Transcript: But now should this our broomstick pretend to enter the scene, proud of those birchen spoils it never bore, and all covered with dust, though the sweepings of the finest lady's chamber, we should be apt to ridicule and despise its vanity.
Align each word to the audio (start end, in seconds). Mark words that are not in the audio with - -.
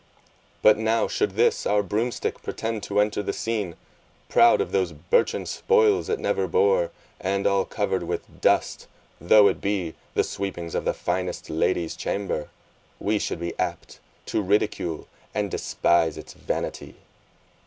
But 0.63 0.79
now 0.79 1.07
should 1.07 1.33
this 1.35 1.67
our 1.67 1.83
broomstick 1.83 2.41
pretend 2.41 2.81
to 2.81 2.99
enter 2.99 3.21
the 3.21 3.31
scene, 3.33 3.75
proud 4.29 4.59
of 4.59 4.71
those 4.71 4.93
birchen 4.93 5.45
spoils 5.45 6.09
it 6.09 6.19
never 6.19 6.47
bore, 6.47 6.89
and 7.19 7.45
all 7.45 7.65
covered 7.65 8.01
with 8.01 8.41
dust, 8.41 8.87
though 9.19 9.53
the 9.53 9.93
sweepings 10.23 10.73
of 10.73 10.85
the 10.85 10.95
finest 10.95 11.51
lady's 11.51 11.95
chamber, 11.95 12.49
we 12.99 13.19
should 13.19 13.39
be 13.39 13.53
apt 13.59 13.99
to 14.25 14.41
ridicule 14.41 15.07
and 15.35 15.51
despise 15.51 16.17
its 16.17 16.33
vanity. 16.33 16.95